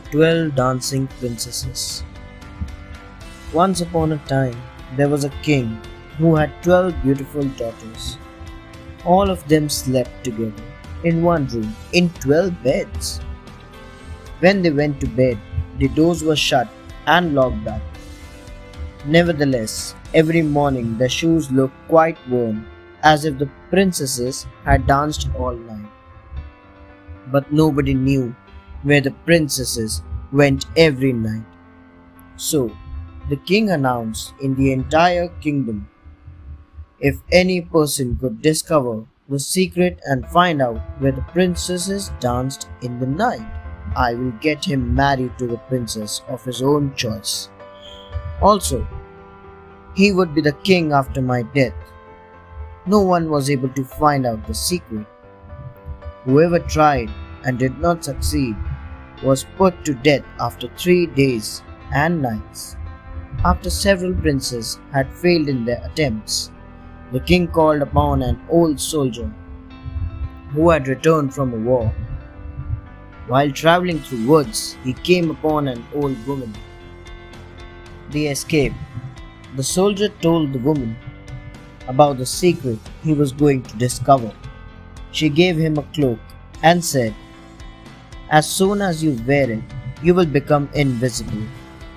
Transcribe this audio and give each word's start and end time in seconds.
12 0.00 0.54
dancing 0.54 1.06
princesses. 1.18 2.04
Once 3.52 3.80
upon 3.80 4.12
a 4.12 4.18
time, 4.26 4.60
there 4.96 5.08
was 5.08 5.24
a 5.24 5.36
king 5.42 5.80
who 6.18 6.34
had 6.34 6.62
12 6.62 7.02
beautiful 7.02 7.44
daughters. 7.60 8.18
All 9.04 9.30
of 9.30 9.46
them 9.48 9.68
slept 9.68 10.24
together 10.24 10.62
in 11.04 11.22
one 11.22 11.46
room 11.46 11.74
in 11.92 12.08
12 12.20 12.62
beds. 12.62 13.20
When 14.40 14.62
they 14.62 14.70
went 14.70 15.00
to 15.00 15.06
bed, 15.06 15.38
the 15.78 15.88
doors 15.88 16.22
were 16.22 16.36
shut 16.36 16.68
and 17.06 17.34
locked 17.34 17.66
up. 17.66 17.82
Nevertheless, 19.06 19.94
every 20.14 20.42
morning 20.42 20.96
their 20.96 21.08
shoes 21.08 21.50
looked 21.50 21.76
quite 21.88 22.16
worn, 22.28 22.66
as 23.02 23.24
if 23.24 23.38
the 23.38 23.50
princesses 23.70 24.46
had 24.64 24.86
danced 24.86 25.28
all 25.38 25.54
night. 25.54 25.90
But 27.30 27.52
nobody 27.52 27.94
knew 27.94 28.34
where 28.84 29.00
the 29.00 29.10
princesses 29.26 30.02
went 30.32 30.66
every 30.76 31.12
night. 31.12 31.44
So, 32.36 32.70
the 33.28 33.36
king 33.36 33.70
announced 33.70 34.34
in 34.40 34.54
the 34.54 34.72
entire 34.72 35.28
kingdom 35.40 35.88
if 37.00 37.20
any 37.32 37.60
person 37.60 38.16
could 38.16 38.40
discover 38.40 39.04
the 39.28 39.38
secret 39.38 40.00
and 40.06 40.26
find 40.28 40.62
out 40.62 40.78
where 41.00 41.12
the 41.12 41.26
princesses 41.32 42.12
danced 42.20 42.68
in 42.82 42.98
the 42.98 43.06
night, 43.06 43.46
I 43.96 44.14
will 44.14 44.30
get 44.40 44.64
him 44.64 44.94
married 44.94 45.36
to 45.38 45.46
the 45.46 45.56
princess 45.68 46.22
of 46.28 46.44
his 46.44 46.62
own 46.62 46.94
choice. 46.94 47.50
Also, 48.40 48.86
he 49.94 50.12
would 50.12 50.34
be 50.34 50.40
the 50.40 50.52
king 50.64 50.92
after 50.92 51.20
my 51.20 51.42
death. 51.42 51.74
No 52.86 53.00
one 53.00 53.28
was 53.28 53.50
able 53.50 53.68
to 53.70 53.84
find 53.84 54.26
out 54.26 54.46
the 54.46 54.54
secret. 54.54 55.06
Whoever 56.24 56.58
tried 56.58 57.10
and 57.44 57.58
did 57.58 57.78
not 57.80 58.04
succeed 58.04 58.56
was 59.24 59.46
put 59.56 59.84
to 59.84 59.94
death 59.94 60.24
after 60.38 60.68
three 60.76 61.06
days 61.06 61.62
and 61.92 62.22
nights. 62.22 62.76
After 63.44 63.70
several 63.70 64.14
princes 64.14 64.78
had 64.92 65.12
failed 65.12 65.48
in 65.48 65.64
their 65.64 65.82
attempts, 65.84 66.50
the 67.12 67.20
king 67.20 67.48
called 67.48 67.82
upon 67.82 68.22
an 68.22 68.40
old 68.48 68.80
soldier 68.80 69.32
who 70.52 70.70
had 70.70 70.88
returned 70.88 71.34
from 71.34 71.52
a 71.52 71.56
war. 71.56 71.88
While 73.26 73.50
traveling 73.50 74.00
through 74.00 74.26
woods, 74.26 74.76
he 74.84 74.92
came 74.92 75.30
upon 75.30 75.68
an 75.68 75.84
old 75.94 76.26
woman. 76.26 76.54
They 78.10 78.26
escaped. 78.26 78.76
The 79.56 79.62
soldier 79.62 80.08
told 80.20 80.52
the 80.52 80.58
woman 80.58 80.96
about 81.88 82.18
the 82.18 82.26
secret 82.26 82.78
he 83.02 83.14
was 83.14 83.32
going 83.32 83.62
to 83.62 83.76
discover. 83.76 84.32
She 85.12 85.28
gave 85.28 85.56
him 85.56 85.78
a 85.78 85.82
cloak 85.94 86.18
and 86.62 86.84
said, 86.84 87.14
As 88.36 88.48
soon 88.50 88.82
as 88.82 89.02
you 89.04 89.12
wear 89.26 89.48
it, 89.48 89.62
you 90.02 90.12
will 90.12 90.26
become 90.26 90.68
invisible 90.74 91.42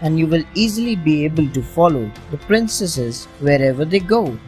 and 0.00 0.18
you 0.18 0.26
will 0.26 0.44
easily 0.54 0.94
be 0.96 1.24
able 1.26 1.48
to 1.56 1.62
follow 1.62 2.10
the 2.30 2.38
princesses 2.38 3.26
wherever 3.40 3.84
they 3.84 4.00
go. 4.00 4.38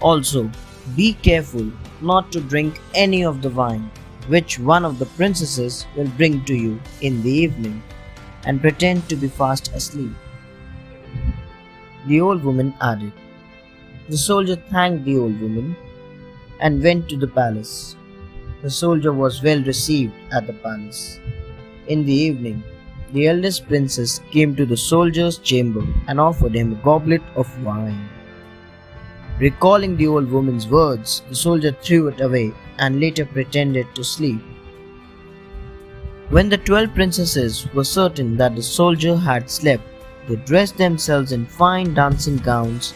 Also, 0.00 0.50
be 0.96 1.12
careful 1.12 1.70
not 2.00 2.32
to 2.32 2.40
drink 2.40 2.80
any 2.94 3.22
of 3.24 3.42
the 3.42 3.50
wine 3.50 3.88
which 4.26 4.58
one 4.58 4.84
of 4.84 4.98
the 4.98 5.06
princesses 5.20 5.86
will 5.96 6.10
bring 6.18 6.44
to 6.46 6.54
you 6.54 6.80
in 7.00 7.22
the 7.22 7.30
evening, 7.30 7.80
and 8.44 8.60
pretend 8.60 9.08
to 9.08 9.16
be 9.16 9.28
fast 9.28 9.72
asleep. 9.74 10.12
The 12.08 12.20
old 12.20 12.42
woman 12.42 12.74
added. 12.80 13.12
The 14.08 14.18
soldier 14.18 14.56
thanked 14.56 15.04
the 15.04 15.16
old 15.18 15.40
woman 15.40 15.76
and 16.58 16.82
went 16.82 17.08
to 17.08 17.16
the 17.16 17.28
palace. 17.28 17.96
The 18.62 18.70
soldier 18.70 19.12
was 19.12 19.42
well 19.42 19.62
received 19.62 20.12
at 20.32 20.46
the 20.46 20.52
palace. 20.52 21.18
In 21.88 22.04
the 22.04 22.12
evening, 22.12 22.62
the 23.12 23.26
eldest 23.26 23.66
princess 23.66 24.20
came 24.30 24.54
to 24.56 24.66
the 24.66 24.76
soldier's 24.76 25.38
chamber 25.38 25.82
and 26.06 26.20
offered 26.20 26.54
him 26.54 26.72
a 26.72 26.84
goblet 26.84 27.22
of 27.36 27.48
wine. 27.64 28.08
Recalling 29.38 29.96
the 29.96 30.06
old 30.06 30.30
woman's 30.30 30.68
words, 30.68 31.22
the 31.30 31.34
soldier 31.34 31.72
threw 31.72 32.08
it 32.08 32.20
away 32.20 32.52
and 32.78 33.00
later 33.00 33.24
pretended 33.24 33.86
to 33.94 34.04
sleep. 34.04 34.42
When 36.28 36.50
the 36.50 36.58
twelve 36.58 36.94
princesses 36.94 37.66
were 37.72 37.84
certain 37.84 38.36
that 38.36 38.54
the 38.54 38.62
soldier 38.62 39.16
had 39.16 39.50
slept, 39.50 39.82
they 40.28 40.36
dressed 40.36 40.76
themselves 40.76 41.32
in 41.32 41.46
fine 41.46 41.94
dancing 41.94 42.36
gowns. 42.36 42.92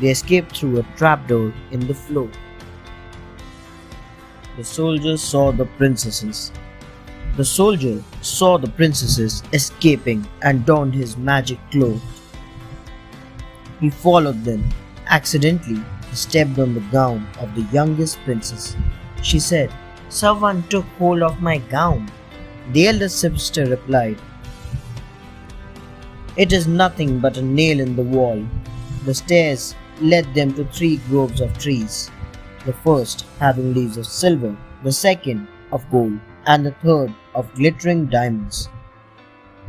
They 0.00 0.08
escaped 0.08 0.56
through 0.56 0.80
a 0.80 0.86
trapdoor 0.96 1.54
in 1.70 1.86
the 1.86 1.94
floor. 1.94 2.28
The 4.56 4.64
soldier 4.64 5.16
saw 5.16 5.50
the 5.50 5.64
princesses. 5.64 6.52
The 7.36 7.44
soldier 7.44 8.02
saw 8.20 8.56
the 8.56 8.70
princesses 8.70 9.42
escaping 9.52 10.24
and 10.42 10.64
donned 10.64 10.94
his 10.94 11.16
magic 11.16 11.58
cloak. 11.72 12.00
He 13.80 13.90
followed 13.90 14.44
them 14.44 14.68
Accidentally, 15.06 15.82
he 16.08 16.16
stepped 16.16 16.58
on 16.58 16.74
the 16.74 16.86
gown 16.92 17.26
of 17.40 17.54
the 17.54 17.66
youngest 17.72 18.18
princess. 18.24 18.76
She 19.22 19.40
said, 19.40 19.72
Someone 20.08 20.62
took 20.68 20.84
hold 20.98 21.22
of 21.22 21.42
my 21.42 21.58
gown. 21.58 22.10
The 22.72 22.88
eldest 22.88 23.18
sister 23.18 23.66
replied, 23.66 24.18
It 26.36 26.52
is 26.52 26.66
nothing 26.66 27.18
but 27.18 27.36
a 27.36 27.42
nail 27.42 27.80
in 27.80 27.96
the 27.96 28.02
wall. 28.02 28.46
The 29.04 29.14
stairs 29.14 29.74
led 30.00 30.32
them 30.34 30.54
to 30.54 30.64
three 30.66 30.96
groves 31.08 31.40
of 31.40 31.58
trees, 31.58 32.10
the 32.64 32.72
first 32.72 33.26
having 33.38 33.74
leaves 33.74 33.96
of 33.96 34.06
silver, 34.06 34.56
the 34.82 34.92
second 34.92 35.48
of 35.72 35.88
gold, 35.90 36.18
and 36.46 36.64
the 36.64 36.72
third 36.82 37.12
of 37.34 37.52
glittering 37.54 38.06
diamonds. 38.06 38.68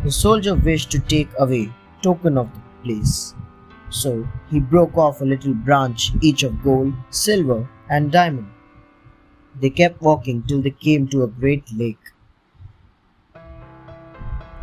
The 0.03 0.11
soldier 0.11 0.55
wished 0.55 0.91
to 0.91 0.99
take 0.99 1.29
away 1.39 1.71
token 2.01 2.37
of 2.37 2.49
the 2.53 2.61
place. 2.83 3.33
So 3.89 4.27
he 4.49 4.59
broke 4.59 4.97
off 4.97 5.21
a 5.21 5.25
little 5.25 5.53
branch 5.53 6.11
each 6.21 6.43
of 6.43 6.61
gold, 6.63 6.93
silver, 7.09 7.67
and 7.89 8.11
diamond. 8.11 8.47
They 9.61 9.69
kept 9.69 10.01
walking 10.01 10.43
till 10.43 10.61
they 10.61 10.71
came 10.71 11.07
to 11.09 11.23
a 11.23 11.27
great 11.27 11.63
lake. 11.73 12.11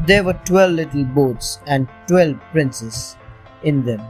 There 0.06 0.24
were 0.24 0.38
twelve 0.44 0.72
little 0.72 1.04
boats 1.04 1.60
and 1.66 1.88
twelve 2.08 2.36
princes 2.50 3.16
in 3.62 3.84
them, 3.84 4.02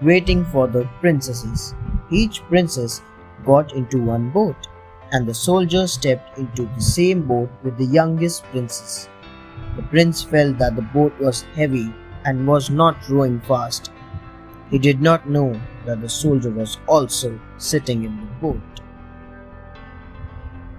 waiting 0.00 0.44
for 0.46 0.66
the 0.66 0.88
princesses. 1.00 1.74
Each 2.10 2.42
princess 2.48 3.02
got 3.44 3.74
into 3.74 4.02
one 4.02 4.30
boat, 4.30 4.68
and 5.12 5.26
the 5.26 5.34
soldier 5.34 5.86
stepped 5.86 6.38
into 6.38 6.64
the 6.74 6.80
same 6.80 7.22
boat 7.22 7.50
with 7.62 7.76
the 7.76 7.84
youngest 7.84 8.44
princess. 8.44 9.08
The 9.76 9.82
prince 9.82 10.22
felt 10.22 10.58
that 10.58 10.76
the 10.76 10.82
boat 10.82 11.12
was 11.20 11.42
heavy 11.54 11.92
and 12.24 12.46
was 12.46 12.70
not 12.70 13.08
rowing 13.08 13.40
fast. 13.40 13.90
He 14.70 14.78
did 14.78 15.00
not 15.00 15.28
know 15.28 15.60
that 15.86 16.00
the 16.00 16.08
soldier 16.08 16.50
was 16.50 16.78
also 16.86 17.38
sitting 17.58 18.04
in 18.04 18.16
the 18.16 18.32
boat. 18.40 18.80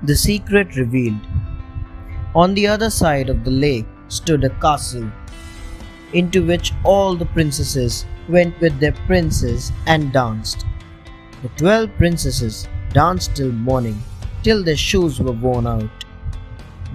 The 0.03 0.15
secret 0.15 0.75
revealed. 0.75 1.21
On 2.35 2.53
the 2.53 2.67
other 2.67 2.89
side 2.89 3.29
of 3.29 3.43
the 3.43 3.51
lake 3.51 3.87
stood 4.07 4.43
a 4.43 4.49
castle, 4.61 5.11
into 6.13 6.45
which 6.45 6.73
all 6.83 7.15
the 7.15 7.25
princesses 7.25 8.05
went 8.27 8.59
with 8.59 8.79
their 8.79 8.93
princes 9.07 9.71
and 9.85 10.11
danced. 10.11 10.65
The 11.41 11.49
twelve 11.55 11.89
princesses 11.97 12.67
danced 12.91 13.35
till 13.35 13.51
morning, 13.53 14.01
till 14.43 14.61
their 14.61 14.75
shoes 14.75 15.21
were 15.21 15.31
worn 15.31 15.67
out. 15.67 15.89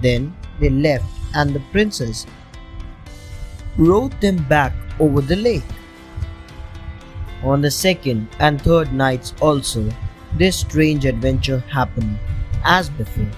Then 0.03 0.37
they 0.61 0.69
left, 0.69 1.07
and 1.35 1.55
the 1.55 1.63
princess 1.73 2.27
rowed 3.79 4.21
them 4.21 4.45
back 4.49 4.75
over 5.01 5.23
the 5.23 5.37
lake. 5.37 5.65
On 7.43 7.63
the 7.63 7.71
second 7.71 8.29
and 8.39 8.61
third 8.61 8.93
nights 8.93 9.33
also, 9.41 9.89
this 10.37 10.59
strange 10.59 11.07
adventure 11.07 11.61
happened 11.61 12.19
as 12.65 12.91
before. 12.91 13.31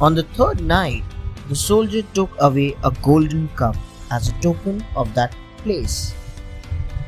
On 0.00 0.14
the 0.14 0.22
third 0.22 0.60
night, 0.60 1.02
the 1.48 1.56
soldier 1.56 2.02
took 2.14 2.30
away 2.38 2.76
a 2.84 2.92
golden 3.02 3.48
cup 3.56 3.76
as 4.12 4.28
a 4.28 4.40
token 4.40 4.84
of 4.94 5.12
that 5.14 5.34
place. 5.58 6.14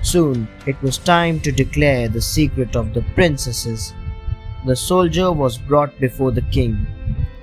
Soon 0.02 0.48
it 0.66 0.80
was 0.82 0.98
time 0.98 1.40
to 1.40 1.52
declare 1.52 2.08
the 2.08 2.20
secret 2.22 2.76
of 2.76 2.94
the 2.94 3.02
princesses. 3.14 3.94
The 4.66 4.76
soldier 4.76 5.32
was 5.32 5.58
brought 5.58 5.98
before 6.00 6.32
the 6.32 6.42
king 6.42 6.86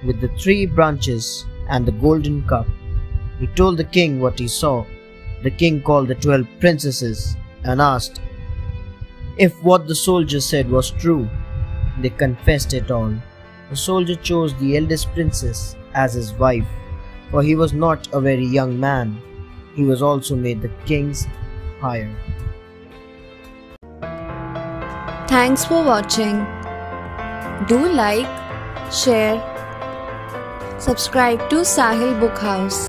with 0.05 0.21
the 0.21 0.29
three 0.39 0.65
branches 0.65 1.45
and 1.69 1.85
the 1.85 1.91
golden 1.91 2.43
cup. 2.47 2.67
He 3.39 3.47
told 3.47 3.77
the 3.77 3.83
king 3.83 4.19
what 4.19 4.39
he 4.39 4.47
saw 4.47 4.85
the 5.43 5.51
king 5.51 5.81
called 5.81 6.07
the 6.07 6.15
twelve 6.15 6.47
princesses 6.59 7.37
and 7.63 7.79
asked 7.79 8.21
if 9.37 9.53
what 9.63 9.87
the 9.87 9.95
soldier 9.95 10.41
said 10.41 10.69
was 10.69 10.91
true. 10.91 11.29
They 12.01 12.09
confessed 12.09 12.73
it 12.73 12.89
all. 12.91 13.13
The 13.69 13.75
soldier 13.75 14.15
chose 14.15 14.53
the 14.55 14.77
eldest 14.77 15.13
princess 15.13 15.75
as 15.93 16.13
his 16.13 16.33
wife, 16.33 16.67
for 17.29 17.43
he 17.43 17.55
was 17.55 17.73
not 17.73 18.07
a 18.13 18.21
very 18.21 18.45
young 18.45 18.79
man. 18.79 19.21
He 19.75 19.83
was 19.83 20.01
also 20.01 20.35
made 20.35 20.61
the 20.61 20.71
king's 20.85 21.27
hire. 21.79 22.15
Thanks 25.27 25.65
for 25.65 25.83
watching. 25.83 26.45
Do 27.67 27.85
like, 27.91 28.27
share, 28.91 29.35
Subscribe 30.79 31.49
to 31.49 31.65
Sahil 31.65 32.19
Book 32.19 32.37
House. 32.37 32.86